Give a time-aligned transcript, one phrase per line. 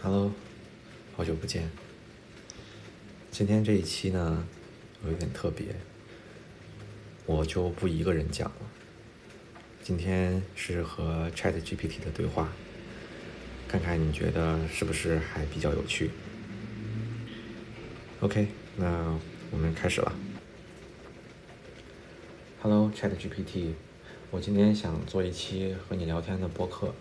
[0.00, 0.30] Hello，
[1.16, 1.68] 好久不见。
[3.32, 4.46] 今天这一期呢，
[5.04, 5.66] 有一点特别，
[7.26, 8.70] 我就不一个人讲了。
[9.82, 12.52] 今天是和 Chat GPT 的对话，
[13.66, 16.10] 看看你觉得是不是还比较有趣
[18.20, 18.46] ？OK，
[18.76, 19.18] 那
[19.50, 20.12] 我们开始了。
[22.62, 23.72] Hello，Chat GPT，
[24.30, 26.94] 我今天想做一期和你聊天的播客。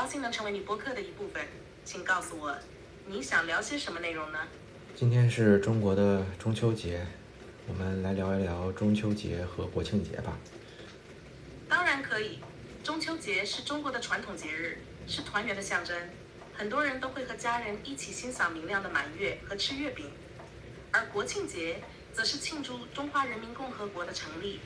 [0.00, 1.46] 高兴能成为你播客的一部分，
[1.84, 2.56] 请告诉我，
[3.06, 4.38] 你想聊些什么内容呢？
[4.96, 7.06] 今天是中国的中秋节，
[7.68, 10.38] 我们来聊一聊中秋节和国庆节吧。
[11.68, 12.38] 当然可以。
[12.82, 15.94] 中秋节是中国的传统节日，是团圆的象征，
[16.54, 20.10] 很多人都会和家人一起欣赏明亮的满月和吃月饼。
[20.92, 21.82] 而国庆节
[22.14, 24.60] 则是庆祝中华人民共和国的成立。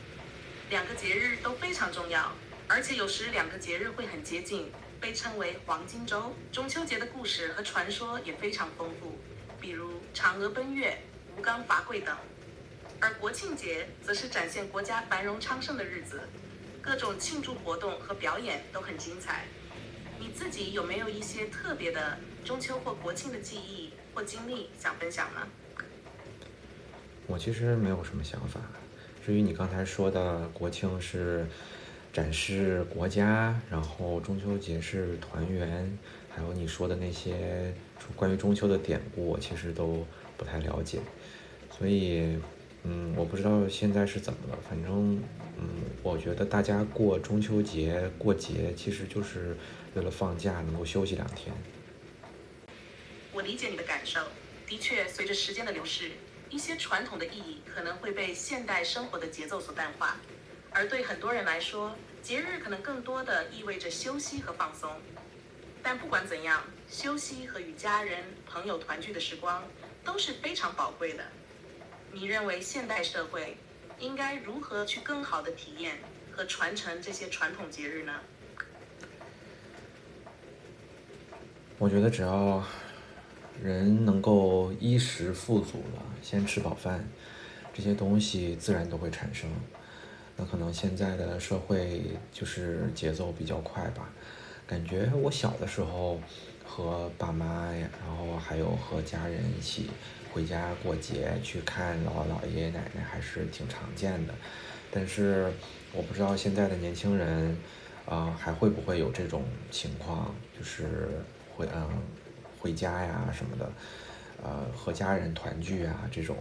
[0.70, 2.30] 两个节日都非常重要，
[2.68, 4.70] 而且有时两个节日会很接近，
[5.04, 6.32] 被称为黄金周。
[6.50, 9.18] 中秋节的故事和传说也非常丰富，
[9.60, 10.96] 比如嫦娥奔月、
[11.36, 12.16] 吴刚伐桂等。
[13.00, 16.22] 而国庆节则是展现国家繁荣昌盛的日子，
[16.80, 19.44] 各种庆祝活动和表演都很精彩。
[20.18, 25.46] 你自己有没有一些特别的中秋或国庆的记忆或经历想分享呢？
[27.26, 28.58] 我其实没有什么想法。
[29.22, 31.46] 至于你刚才说的国庆是
[32.14, 35.98] 展示国家，然后中秋节是团圆，
[36.30, 37.74] 还有你说的那些
[38.14, 40.06] 关于中秋的典故，我其实都
[40.36, 41.00] 不太了解。
[41.76, 42.38] 所以，
[42.84, 44.56] 嗯，我不知道现在是怎么了。
[44.70, 45.20] 反正，
[45.58, 45.68] 嗯，
[46.04, 49.56] 我觉得大家过中秋节、过节，其实就是
[49.94, 51.52] 为了放假，能够休息两天。
[53.32, 54.20] 我理解你的感受。
[54.68, 56.12] 的确，随着时间的流逝，
[56.48, 60.20] 一些传统的意义可能会被现代生活的节奏所淡化，
[60.74, 64.90] 而对很多人来说，节日可能更多的意味着休息和放松。
[65.80, 69.62] 但不管怎样，休息和与家人、朋友团聚的时光
[70.02, 71.22] 都是非常宝贵的。
[72.12, 73.56] 你认为现代社会
[74.00, 75.98] 应该如何去更好的体验
[76.32, 78.12] 和传承这些传统节日呢？
[81.78, 82.64] 我觉得只要
[83.62, 87.08] 人能够衣食富足了，先吃饱饭，
[87.72, 89.48] 这些东西自然都会产生。
[90.36, 92.02] 那可能现在的社会
[92.32, 94.08] 就是节奏比较快吧，
[94.66, 96.20] 感觉我小的时候
[96.66, 99.90] 和爸妈呀，然后还有和家人一起
[100.32, 104.34] 回家过节去看姥姥姥爷爷奶奶还是挺常见的。
[104.90, 105.52] 但是
[105.92, 107.56] 我不知道现在的年轻人，
[108.06, 111.08] 啊、还会不会有这种情况，就是
[111.54, 111.88] 回嗯
[112.58, 113.72] 回家呀什么的，
[114.42, 116.36] 呃和家人团聚啊这种，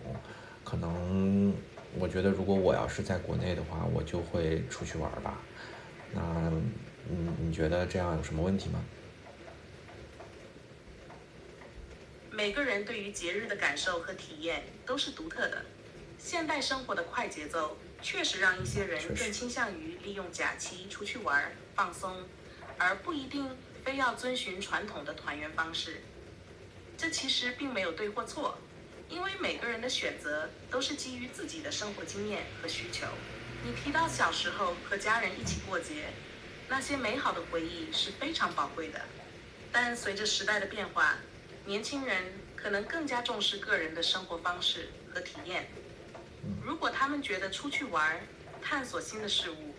[0.63, 1.53] 可能
[1.99, 5.39] 我觉得如果我要是在国内的话，我就会出去玩儿吧。
[6.11, 6.21] 那
[7.09, 8.83] 嗯你觉得这样有什么问题吗？
[12.31, 15.63] 每个人对于节日的感受和体验都是独特的。
[16.17, 22.23] 现代生活的快节奏确实让一些人更倾向于利用假期出去玩儿放松，
[22.77, 23.47] 而不一定
[23.83, 26.01] 非要遵循传统的团圆方式。
[26.97, 28.57] 这其实并没有对或错，
[29.13, 33.05] 因为每个人的选择都是基于自己的生活经验和需求。
[33.63, 36.09] 你提到小时候和家人一起过节，
[36.67, 38.99] 那些美好的回忆是非常宝贵的。
[39.71, 41.19] 但随着时代的变化，
[41.65, 45.67] 年轻人可能更加重视个人的生活方式和体验。
[46.63, 48.19] 如果他们觉得出去玩、
[48.63, 49.75] 探索新的事物，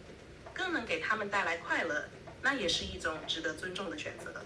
[0.53, 2.09] 更能给他们带来快乐，
[2.41, 4.44] 那也是一种值得尊重的选择。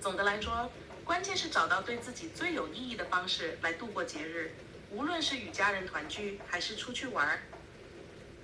[0.00, 0.68] 总的来说，
[1.04, 4.52] 关键是找到对自己最有意义的方式来度过节日，
[4.90, 7.40] 无论是与家人团聚还是出去玩儿，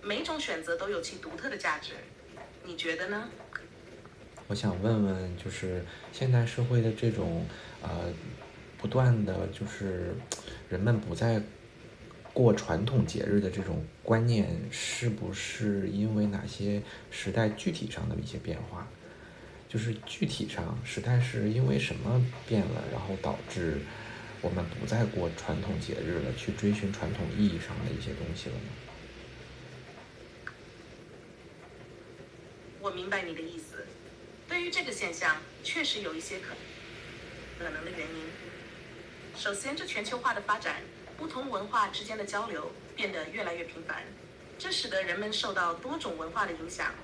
[0.03, 1.93] 每种选择都有其独特的价值。
[2.65, 3.29] 你觉得呢？
[4.49, 7.47] 我想问问，就是现代社会的这种
[7.81, 8.13] 呃，
[8.77, 10.15] 不断的就是
[10.69, 11.41] 人们不再
[12.33, 18.89] 过传统节日的这种观念，是不是因为哪些时代具体上的一些变化？
[19.69, 23.81] 就是具体上时代是因为什么变了，然后导致
[24.41, 28.71] 我们不再过传统节日了，去追寻传统意义上的一些东西了呢？
[32.81, 33.85] 我明白你的意思。
[34.49, 36.55] 对于这个现象，确实有一些可
[37.59, 38.25] 可能的原因。
[39.37, 40.77] 首先，这全球化的发展，
[41.19, 44.05] 不同文化之间的交流变得越来越频繁，
[44.59, 46.95] 这使得人们受到多种文化的影响，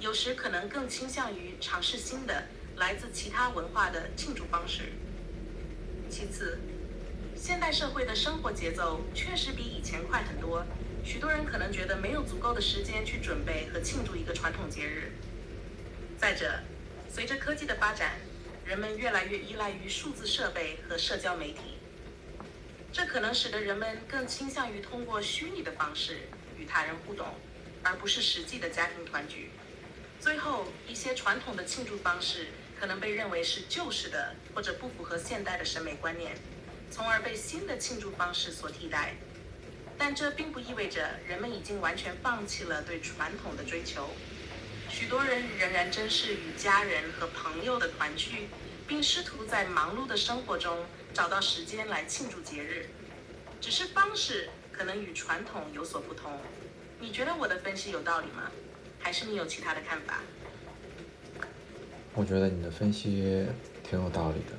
[0.00, 2.44] 有时可能更倾向于尝试新的
[2.76, 4.92] 来自其他文化的庆祝方式。
[6.08, 6.58] 其次，
[7.36, 10.64] 现代社会的生活节奏确实比以前快很多，
[11.04, 15.12] 许多人可能觉得没有足够的时间去准备和庆祝一个传统节日。
[16.16, 16.60] 再者，
[17.12, 18.20] 随着科技的发展，
[18.64, 21.78] 人们越来越依赖于数字设备和社交媒体，
[22.92, 27.26] 这可能使得人们更倾向于通过虚拟的方式与他人互动，
[27.82, 29.50] 而不是实际的家庭团聚。
[30.20, 32.48] 最后，一些传统的庆祝方式
[32.78, 36.36] 可能被认为是旧式的或者不符合现代的审美观念，
[36.90, 39.14] 从而被新的庆祝方式所替代。
[39.96, 44.10] 但这并不意味着人们已经完全放弃了对传统的追求。
[44.90, 48.48] 许多人仍然珍视与家人和朋友的团聚，
[48.86, 52.88] 并试图在忙碌的生活中找到时间来庆祝节日，
[53.60, 56.40] 只是方式可能与传统有所不同。
[57.00, 58.50] 你觉得我的分析有道理吗？
[58.98, 60.20] 还是你有其他的看法？
[62.14, 63.46] 我觉得你的分析
[63.82, 64.56] 挺有道理的。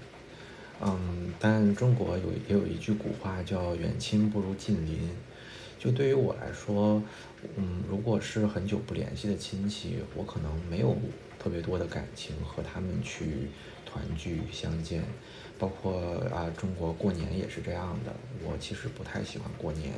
[0.82, 5.10] 嗯，但中国有也有一句古话叫“远亲不如近邻”。
[5.78, 7.02] 就对于我来说，
[7.56, 10.98] 嗯，如果是很久不联系的亲戚，我可能没有
[11.38, 13.50] 特别多的感情和他们去
[13.86, 15.04] 团聚相见。
[15.58, 16.00] 包括
[16.34, 18.16] 啊，中国过年也是这样的。
[18.44, 19.94] 我其实不太喜欢过年，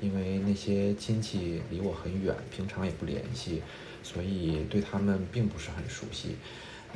[0.00, 3.62] 因为那些亲戚离我很远，平常也不联系，
[4.02, 6.36] 所以对他们并不是很熟悉。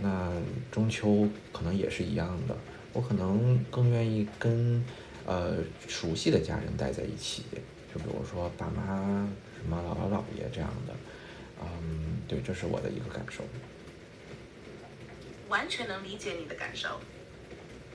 [0.01, 0.33] 那
[0.71, 2.57] 中秋可能也是一样的。
[2.93, 4.85] 我可能更愿意跟，
[5.27, 7.45] 呃，熟悉的家人待在一起，
[7.93, 10.95] 就比如说爸妈、什么姥姥姥爷这样的，
[11.61, 13.45] 嗯，对，这是我的一个感受。
[15.49, 17.01] 完全能理解你的感受。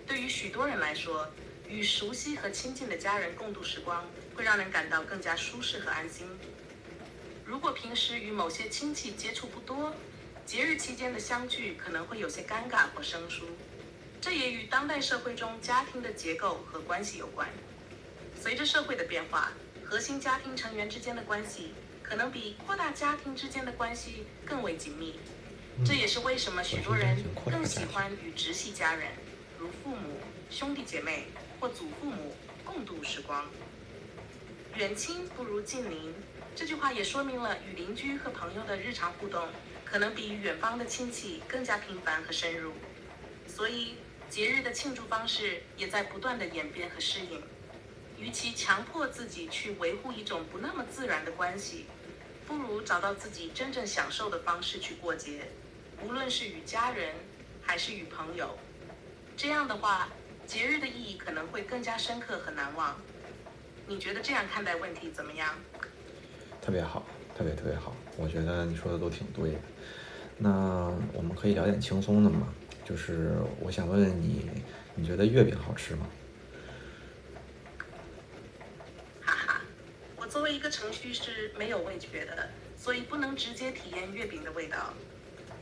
[0.07, 1.27] 对于许多人来说，
[1.69, 4.03] 与熟悉和亲近的家人共度时光，
[4.35, 6.27] 会让人感到更加舒适和安心。
[7.45, 9.93] 如果平时与某些亲戚接触不多，
[10.45, 13.45] 节日期间的相聚可能会有些尴尬或生疏。
[14.19, 17.47] 这也与当代社会中家庭的结构和关系有关。
[18.39, 19.51] 随着社会的变化，
[19.83, 25.19] 核心家庭成员之间的关系可能比扩大家庭之间的关系更为紧密。
[25.85, 29.09] 这也是为什么许多人更喜欢与直系家人，
[29.59, 31.25] 如父母、兄弟姐妹
[31.59, 33.45] 或祖父母共度时光。
[34.75, 36.13] 远亲不如近邻，
[36.55, 39.47] 这句话也说明了与邻居和朋友的日常互动
[39.85, 42.73] 可能比远方的亲戚更加频繁和深入。
[43.47, 43.95] 所以。
[44.29, 47.43] 节日的庆祝方式也在不断的演变和适应。
[48.17, 51.85] 与其强迫自己去维护一种不那么自然的关系，
[52.47, 55.51] 不如找到自己真正享受的方式去过节，
[56.01, 57.13] 无论是与家人
[57.61, 58.57] 还是与朋友。
[59.37, 60.09] 这样的话，
[60.47, 62.99] 节日的意义可能会更加深刻和难忘。
[63.87, 65.53] 你觉得这样看待问题怎么样？
[66.61, 67.05] 特别好，
[67.37, 67.95] 特别特别好。
[68.17, 69.59] 我觉得你说的都挺对的。
[70.37, 72.53] 那我们可以聊点轻松的吗？
[72.85, 74.49] 就是我想问问你，
[74.95, 76.07] 你觉得月饼好吃吗？
[79.21, 79.61] 哈哈，
[80.15, 84.93] 我作为一个程序是没有味觉的，所以不能直接体验月饼的味道。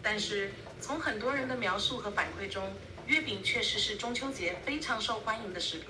[0.04, 2.72] 但是从很多人的描述和反馈中，
[3.08, 5.90] 月饼确实是中秋节非常受欢迎的食品。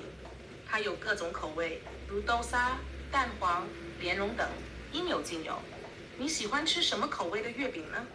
[0.68, 1.82] 它有各种口味，
[2.12, 2.78] 如豆沙、
[3.10, 3.66] 蛋黄、
[4.02, 4.46] 莲蓉等，
[4.92, 5.58] 应有尽有。
[6.18, 8.06] 你喜欢吃什么口味的月饼呢？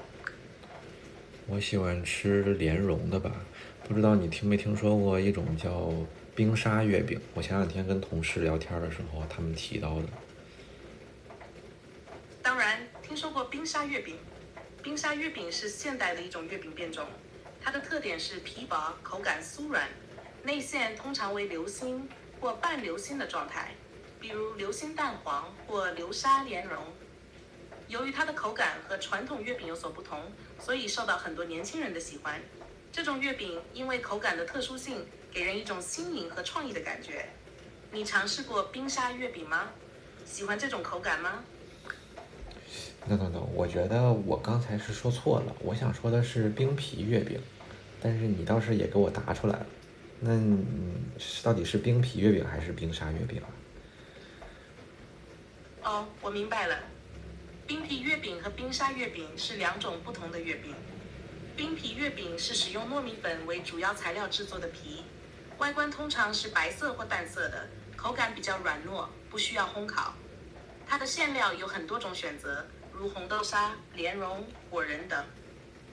[1.46, 3.32] 我喜欢吃莲蓉的吧，
[3.88, 5.90] 不知道你听没听说过一种叫
[6.34, 7.19] 冰沙月饼？
[7.32, 10.08] 我前两天跟同事聊天的时候，他们提到的。
[12.42, 14.19] 当然听说过冰沙月饼，
[14.82, 17.06] 冰沙月饼是现代的一种月饼变种，
[17.62, 19.88] 它的特点是皮薄、口感酥软，
[20.42, 22.06] 内馅通常为流心
[22.38, 23.75] 或半流心的状态，
[24.20, 26.82] 比如流心蛋黄或流沙莲蓉。
[27.88, 30.20] 由于它的口感和传统月饼有所不同。
[30.58, 32.40] 所以受到很多年轻人的喜欢。
[32.90, 37.26] 这种月饼因为口感的特殊性，给人一种新颖和创意的感觉。
[37.92, 39.68] 你尝试过冰沙月饼吗？
[40.25, 41.44] 喜欢这种口感吗
[43.06, 47.38] ？no no no，我觉得我刚才是说错了，我想说的是冰皮月饼。
[48.00, 49.66] 但是你倒是也给我答出来了。
[50.20, 50.32] 那
[51.42, 53.49] 到底是冰皮月饼还是冰沙月饼啊？
[55.87, 56.76] 哦，我明白了。
[57.64, 60.75] 冰皮月饼和冰沙月饼是两种不同的月饼。
[61.57, 65.05] 冰皮月饼是使用糯米粉为主要材料制作的皮，
[65.59, 70.12] 外观通常是白色或淡色的，口感比较软糯，不需要烘烤。
[70.85, 75.25] 它的馅料有很多种选择，如红豆沙、莲蓉、果仁等。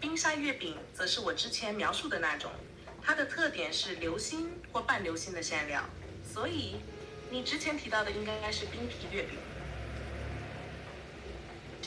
[0.01, 2.51] 冰沙月饼则是我之前描述的那种，
[2.99, 5.83] 它的特点是流心或半流心的馅料，
[6.23, 6.77] 所以
[7.29, 9.37] 你之前提到的应该应该是冰皮月饼。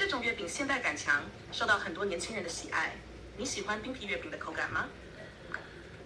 [0.07, 1.21] 这种月饼现代感强，
[1.51, 2.93] 受到很多年轻人的喜爱。
[3.37, 4.87] 你喜欢冰皮月饼的口感吗？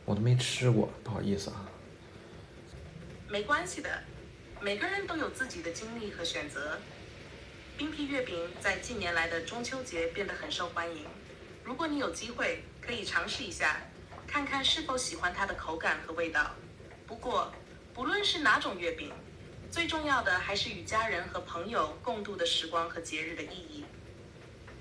[0.07, 1.69] 我都没吃过，不好意思啊。
[3.28, 4.02] 没关系的，
[4.59, 6.78] 每个人都有自己的经历和选择。
[7.76, 11.04] 冰皮月饼在近年来的中秋节变得很受欢迎。
[11.62, 13.83] 如果你有机会，可以尝试一下，
[14.26, 16.52] 看看是否喜欢它的口感和味道。
[17.07, 17.52] 不过，
[17.92, 19.12] 不论是哪种月饼，
[19.70, 23.84] 最重要的还是与家人和朋友共度的时光和节日的意义。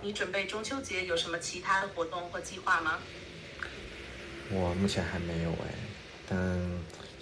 [0.01, 3.00] 你准备中秋节有什么其他的活动或计划吗？
[4.50, 5.75] 我目前还没有哎，
[6.27, 6.60] 但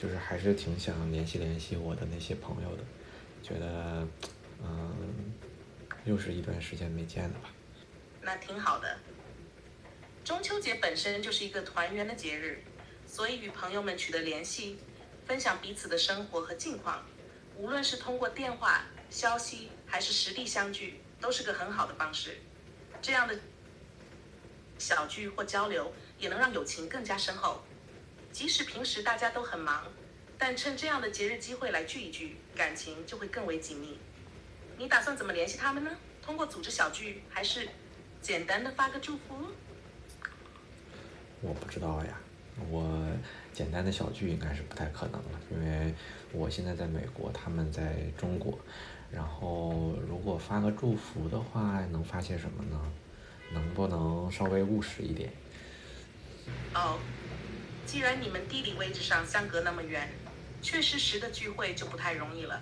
[0.01, 2.83] 就是还是挺想联系联系我的那些朋友的，
[3.43, 4.07] 觉得，
[4.63, 5.33] 嗯，
[6.05, 7.49] 又是一段时间没见了吧。
[8.21, 8.97] 那挺好的。
[10.23, 12.63] 中秋节本身就是一个团圆的节日，
[13.05, 14.77] 所以与朋友们取得联系，
[15.25, 17.03] 分享彼此的生活和近况，
[17.57, 22.37] 无论是通过电话、消息还是实地相聚，都是个很好的方式。
[23.01, 23.37] 这样的
[24.77, 27.63] 小聚或交流，也能让友情更加深厚。
[28.31, 29.85] 即使平时大家都很忙，
[30.37, 33.97] 但趁这样的节日机会来聚一聚，感情就会更为紧密。
[34.77, 35.89] 你打算怎么联系他们呢？
[36.21, 37.67] 通过组织小聚，还是
[38.21, 39.47] 简单的发个祝福？
[41.41, 42.19] 我不知道呀，
[42.69, 43.07] 我
[43.53, 45.93] 简单的小聚应该是不太可能了，因为
[46.31, 48.57] 我现在在美国，他们在中国。
[49.09, 52.77] 然后，如果发个祝福的话，能发些什么呢？
[53.53, 55.31] 能不能稍微务实一点？
[56.73, 56.99] 哦，
[57.85, 60.09] 既然你们地理位置上相隔那么远，
[60.61, 62.61] 确实时的聚会就不太容易了。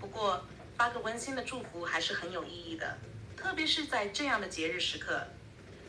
[0.00, 0.42] 不过，
[0.76, 2.98] 发个温馨的祝福还是很有意义的，
[3.36, 5.24] 特别是在这样的节日时刻，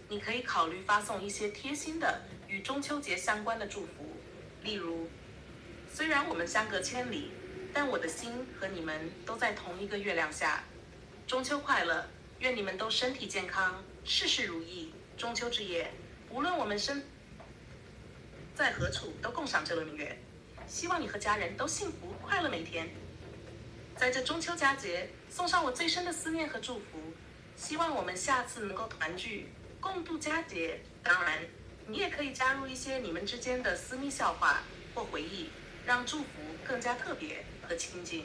[0.09, 4.17] 你可以考虑发送一些贴心的与中秋节相关的祝福，
[4.63, 5.09] 例如，
[5.93, 7.31] 虽然我们相隔千里。
[7.73, 10.63] 但我的心和你们都在同一个月亮下，
[11.27, 12.07] 中秋快乐！
[12.39, 14.93] 愿你们都身体健康，事事如意。
[15.15, 15.91] 中秋之夜，
[16.31, 17.03] 无论我们身
[18.55, 20.17] 在何处，都共赏这轮明月。
[20.65, 22.89] 希望你和家人都幸福快乐每天。
[23.95, 27.13] 在这中秋佳节，送上我最深的思念和祝福。
[27.55, 29.49] 希望我们下次能够团聚，
[29.79, 30.79] 共度佳节。
[31.03, 31.39] 当然，
[31.87, 34.61] 你也可以加入一些你们之间的私密笑话
[34.93, 35.49] 或回忆，
[35.85, 36.27] 让祝福
[36.65, 37.43] 更加特别。
[37.67, 38.23] 和亲近。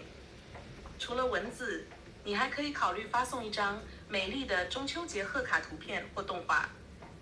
[1.01, 1.85] 除了文字，
[2.23, 6.69] 你还可以考虑发送一张美丽的中秋节贺卡图片或动画。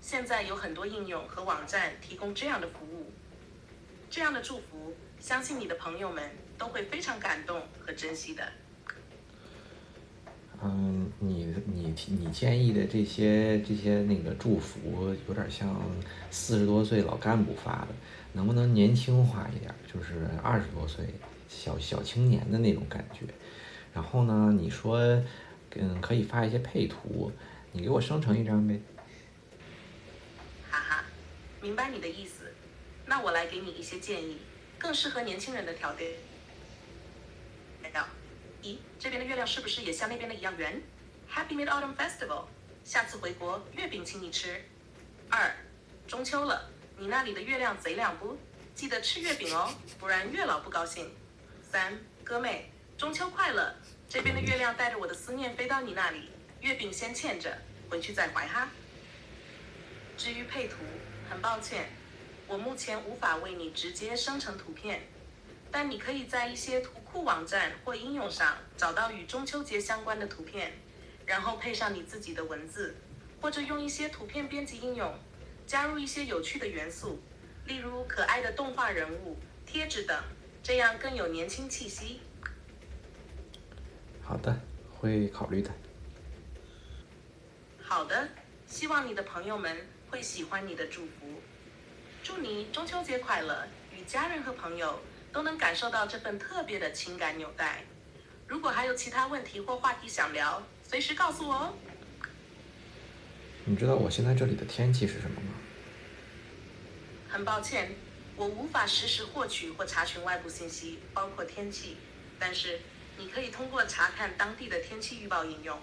[0.03, 3.11] 现在有很多应用和网站提供这样的服务。
[4.11, 8.53] 这样的祝福，相信你的朋友们都会非常感动和珍惜的。
[10.63, 11.00] 嗯，
[11.91, 15.81] 你你建议的这些这些那个祝福，有点像
[16.31, 17.89] 四十多岁老干部发的，
[18.33, 19.75] 能不能年轻化一点？
[19.93, 21.05] 就是二十多岁。
[21.49, 23.27] 小小青年的那种感觉，
[23.93, 25.01] 然后呢，你说，
[25.75, 27.33] 嗯，可以发一些配图，
[27.73, 28.81] 你给我生成一张呗。
[30.71, 31.05] 哈哈，
[31.61, 32.53] 明白你的意思，
[33.07, 34.39] 那我来给你一些建议，
[34.79, 36.07] 更适合年轻人的条件。
[38.63, 40.81] 一，这边的月亮是不是也像那边的一样圆
[41.33, 42.47] ？Happy Mid Autumn Festival，
[42.85, 44.63] 下次回国月饼请你吃。
[45.31, 45.55] 二，
[46.09, 46.69] 中秋了，
[46.99, 48.37] 你那里的月亮贼亮不？
[48.75, 51.11] 记得吃月饼哦，不然月老不高兴。
[51.63, 53.75] 三哥妹，中秋快乐！
[54.09, 57.57] 这边的月亮带着我的思念飞到你那里，月饼先欠着，
[57.89, 58.69] 回去再怀哈。
[60.17, 60.79] 至于配图，
[61.31, 61.89] 很抱歉，
[62.49, 65.07] 我目前无法为你直接生成图片，
[65.71, 70.73] 但你可以在一些图库网站或应用上找到与中秋节相关的图片，
[71.31, 72.93] 然后配上你自己的文字，
[73.41, 75.17] 或者用一些图片编辑应用，
[75.65, 77.23] 加入一些有趣的元素，
[77.67, 80.21] 例如可爱的动画人物、贴纸等。
[80.61, 82.21] 这样更有年轻气息。
[84.21, 84.61] 好的，
[84.91, 85.71] 会考虑的。
[87.81, 88.29] 好的，
[88.67, 91.41] 希望你的朋友们会喜欢你的祝福。
[92.25, 94.99] 祝你中秋节快乐，与家人和朋友
[95.33, 97.85] 都能感受到这份特别的情感纽带。
[98.49, 100.61] 如果还有其他问题或话题想聊，
[100.91, 101.73] 随时告诉我哦。
[103.65, 105.55] 你知道我现在这里的天气是什么吗？
[107.29, 107.95] 很抱歉。
[108.35, 111.97] 我无法实时获取或查询外部信息，包括天气，
[112.41, 112.81] 但是
[113.17, 115.79] 你可以通过查看当地的天气预报应用、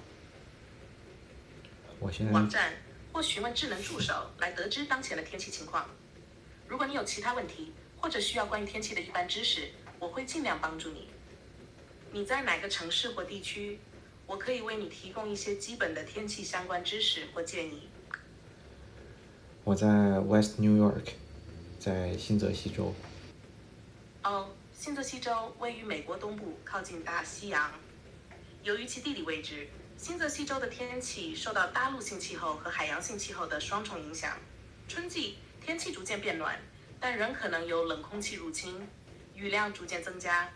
[2.00, 2.74] 我现在网站
[3.14, 5.90] 或询问智能助手来得知当前的天气情况。
[6.68, 11.08] 如果你有其他问题或者需要关于天气的一般知识，我会尽量帮助你。
[12.12, 13.80] 你在哪个城市或地区？
[14.28, 17.90] 我可以为你提供一些基本的天气相关知识或建议。
[19.64, 19.88] 我在
[20.20, 21.14] West New York。
[21.80, 22.94] 在新泽西州。
[24.24, 27.72] 哦，新泽西州位于美国东部，靠近大西洋。
[28.64, 34.38] 由于其地理位置，新泽西州的天气受到大陆性气候和海洋性气候的双重影响。
[34.90, 36.60] 春季天气逐渐变暖，
[37.00, 38.86] 但仍可能有冷空气入侵，
[39.36, 40.52] 雨量逐渐增加。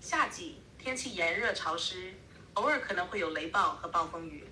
[0.00, 2.14] 夏季天气炎热潮湿，
[2.54, 4.44] 偶尔可能会有雷暴和暴风雨。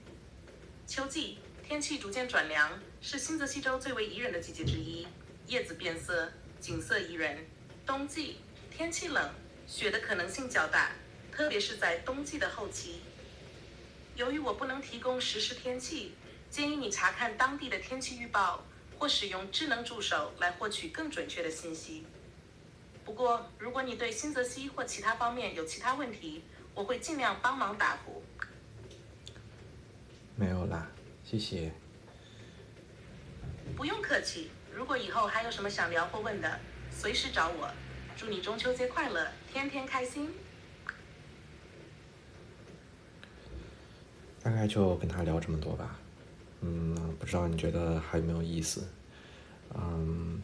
[0.87, 5.07] 秋季天气逐渐转凉，是新泽西州最为宜人的季节之一。
[5.47, 7.47] 叶子变色，景色宜人。
[7.85, 8.39] 冬季
[8.71, 9.31] 天气冷，
[9.67, 10.93] 雪的可能性较大，
[11.31, 13.01] 特别是在冬季的后期。
[14.17, 16.15] 由于我不能提供实时天气，
[16.51, 18.65] 建议你查看当地的天气预报，
[18.99, 22.07] 或使用智能助手来获取更准确的信息。
[23.05, 26.45] 不过，如果你对新泽西或其他方面有其他问题，
[26.81, 28.23] 我会尽量帮忙答复。
[30.35, 30.89] 没有啦，
[31.23, 31.71] 谢谢。
[33.77, 34.51] 不用客气。
[34.75, 36.59] 如果以后还有什么想聊或问的，
[36.91, 37.71] 随时找我。
[38.17, 40.31] 祝你中秋节快乐，天天开心。
[44.43, 45.99] 大概就跟他聊这么多吧。
[46.63, 48.89] 嗯，不知道你觉得还有没有意思？
[49.75, 50.41] 嗯。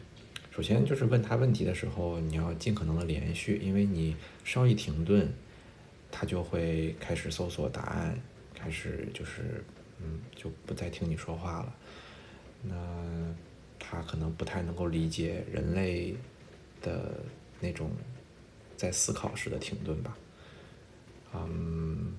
[0.51, 5.31] 首先就是问他问题的时候，你要尽可能的连续，因为你稍一停顿，
[6.19, 8.19] 他就会开始搜索答案，
[8.55, 9.63] 开始就是
[9.99, 11.75] 嗯就不再听你说话了。
[12.63, 12.75] 那
[13.77, 16.15] 他可能不太能够理解人类
[16.81, 17.19] 的
[17.59, 17.91] 那种
[18.75, 20.17] 在思考时的停顿吧。
[21.35, 22.15] 嗯，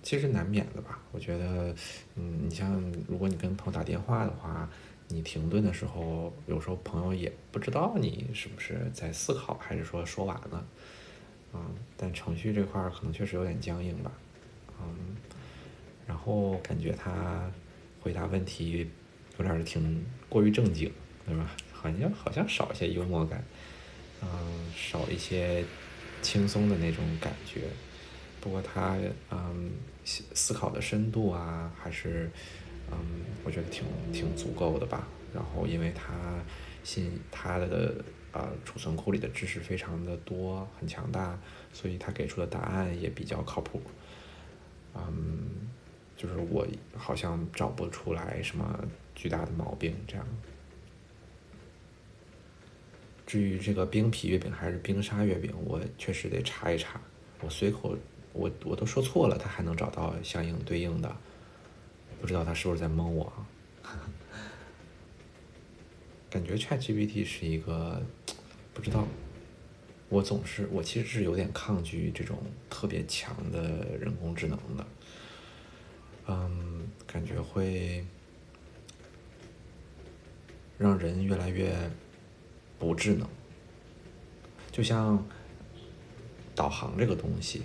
[0.00, 1.00] 其实难免的吧。
[1.10, 1.74] 我觉得，
[2.14, 4.70] 嗯，你像如果你跟朋友打电话的话。
[5.08, 10.66] 你停顿的时候，有时候朋友也不知道你是不是在思考，还是说说完了，
[11.54, 14.10] 嗯，但程序这块儿可能确实有点僵硬吧，
[14.80, 15.16] 嗯，
[16.06, 17.50] 然后感觉他
[18.00, 18.86] 回答问题
[19.38, 20.90] 有点儿挺过于正经，
[21.26, 21.50] 对吧？
[21.72, 23.44] 好像好像少一些幽默感，
[24.22, 24.28] 嗯，
[24.74, 25.64] 少一些
[26.20, 27.62] 轻松的那种感觉。
[28.40, 28.96] 不过他
[29.30, 29.72] 嗯
[30.04, 32.30] 思思考的深度啊，还是。
[32.94, 32.98] 嗯，
[33.42, 35.08] 我觉得挺挺足够的吧。
[35.32, 36.12] 然后，因为他
[36.84, 37.94] 信他的
[38.32, 41.38] 呃储存库里的知识非常的多，很强大，
[41.72, 43.80] 所以他给出的答案也比较靠谱。
[44.94, 45.70] 嗯，
[46.16, 48.84] 就是我好像找不出来什么
[49.14, 50.26] 巨大的毛病这样。
[53.26, 57.00] 至于这个冰皮月饼还是冰沙月饼，我确实得查一查。
[57.40, 57.96] 我随口
[58.32, 61.16] 我我都说错了，他还能找到相应对应的。
[62.20, 63.46] 不知道他是不是在蒙我啊？
[66.32, 68.02] 感觉 ChatGPT 是一个
[68.72, 69.06] 不知道。
[70.08, 72.38] 我总是我其实是有点抗拒这种
[72.70, 73.60] 特别强的
[74.00, 74.86] 人工智能的。
[76.28, 78.02] 嗯，感觉会
[80.78, 81.74] 让人越来越
[82.78, 83.28] 不智能。
[84.70, 85.22] 就像
[86.54, 87.60] 导航这个东西，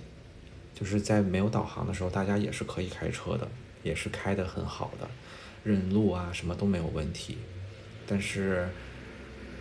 [0.74, 3.48] 就是在没有导航的时候，大家也是可以开车的。
[3.84, 5.08] 也是开的很好的，
[5.62, 7.38] 认路啊什么都没有问题，
[8.08, 8.66] 但是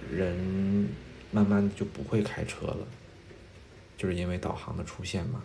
[0.09, 0.87] 人
[1.31, 2.87] 慢慢就不会开车了，
[3.97, 5.43] 就是因为导航的出现嘛，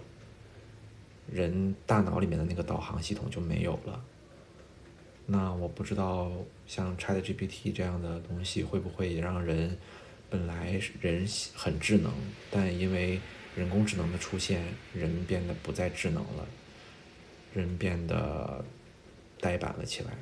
[1.30, 4.04] 人大脑里面的那个导航系统就没有了。
[5.26, 6.30] 那我不知道
[6.66, 9.76] 像 ChatGPT 这样的东西会不会也让人
[10.30, 12.12] 本来人很智能，
[12.50, 13.20] 但因为
[13.56, 14.62] 人工智能的出现，
[14.94, 16.46] 人变得不再智能了。
[17.54, 18.64] 人变得
[19.38, 20.12] 呆板了起来，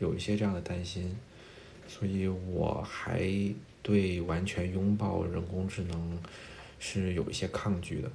[0.00, 1.16] 有一些这样的担心，
[1.88, 3.28] 所以我还
[3.82, 6.18] 对完全拥抱人工智能
[6.78, 8.08] 是有一些抗拒的。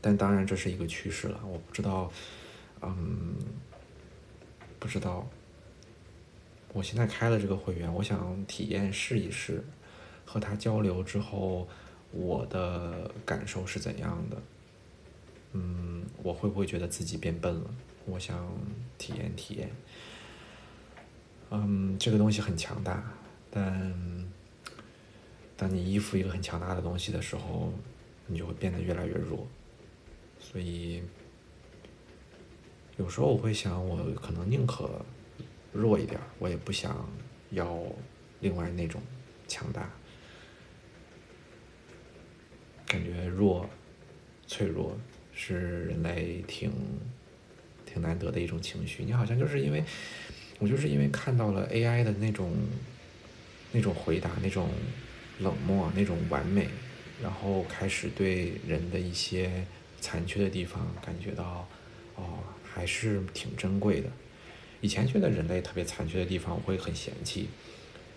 [0.00, 2.10] 但当然这是一个趋势了，我不知道，
[2.80, 3.34] 嗯，
[4.78, 5.28] 不知道。
[6.72, 9.64] 我现在开了这个会员，我想体验试一试，
[10.24, 11.66] 和他交流之后，
[12.12, 14.36] 我的感受是怎样的。
[15.52, 17.70] 嗯，我会不会觉得自己变笨了？
[18.04, 18.46] 我想
[18.98, 19.70] 体验体验。
[21.50, 23.02] 嗯，这个东西很强大，
[23.50, 23.94] 但
[25.56, 27.72] 当你依附一个很强大的东西的时候，
[28.26, 29.46] 你就会变得越来越弱。
[30.38, 31.02] 所以，
[32.96, 35.04] 有时候我会想，我可能宁可
[35.72, 37.08] 弱一点，我也不想
[37.50, 37.80] 要
[38.40, 39.00] 另外那种
[39.48, 39.90] 强大。
[42.86, 43.68] 感觉弱，
[44.46, 44.96] 脆弱。
[45.38, 46.72] 是人类挺
[47.84, 49.04] 挺难得的一种情绪。
[49.04, 49.84] 你好像就是因为，
[50.58, 52.52] 我就是因为看到了 AI 的那种
[53.72, 54.70] 那种回答，那种
[55.40, 56.68] 冷漠，那种完美，
[57.22, 59.64] 然后开始对人的一些
[60.00, 61.68] 残缺的地方感觉到，
[62.14, 64.08] 哦，还是挺珍贵的。
[64.80, 67.48] 以前觉得人类特别残缺的地方，我会很嫌弃，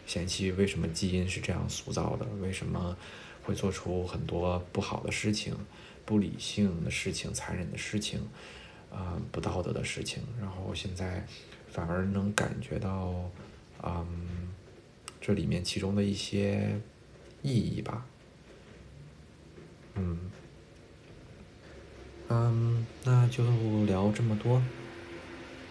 [0.06, 2.98] 嫌弃为什么基因是这样塑造的，为什么
[3.44, 5.56] 会做出很多不好的事情。
[6.06, 8.20] 不理性的事情、残忍的事情，
[8.92, 11.24] 啊，不道德的事情，然后现在
[11.72, 13.30] 反而能感觉到，
[13.84, 14.54] 嗯，
[15.22, 16.80] 这里面其中的一些
[17.42, 18.06] 意义吧，
[19.96, 20.18] 嗯，
[22.28, 23.44] 嗯，那就
[23.86, 24.62] 聊这么多，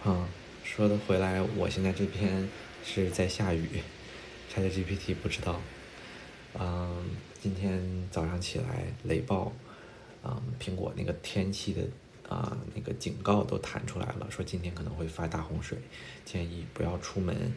[0.05, 0.25] 嗯，
[0.63, 2.47] 说的回来，我现在这边
[2.83, 3.81] 是在下雨
[4.53, 5.59] ，ChatGPT 不知道。
[6.59, 7.05] 嗯，
[7.39, 9.51] 今天早上起来雷暴，
[10.23, 11.81] 嗯，苹果那个天气的
[12.29, 15.77] 啊那个警告都弹出来了，说今天可能会发大洪水，
[16.23, 17.51] 建议不要出门。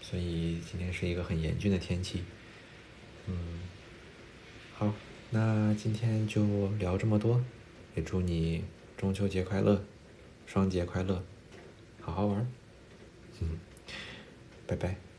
[0.00, 2.24] 所以今天是一个很严峻的天气。
[3.26, 3.60] 嗯，
[4.74, 4.92] 好，
[5.30, 7.40] 那今天就聊这么多，
[7.94, 8.64] 也祝你
[8.96, 9.84] 中秋节快乐，
[10.46, 11.22] 双节快乐，
[12.00, 12.46] 好好玩儿。
[13.40, 13.60] 嗯，
[14.66, 15.11] 拜拜。